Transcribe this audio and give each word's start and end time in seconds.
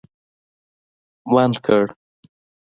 بند 1.33 1.55
کړ 1.65 1.83